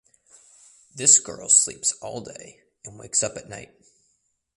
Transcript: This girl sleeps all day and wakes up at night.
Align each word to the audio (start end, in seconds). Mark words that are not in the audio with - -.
This 0.95 1.19
girl 1.19 1.47
sleeps 1.47 1.91
all 2.01 2.21
day 2.21 2.63
and 2.83 2.97
wakes 2.97 3.21
up 3.21 3.37
at 3.37 3.47
night. 3.47 3.71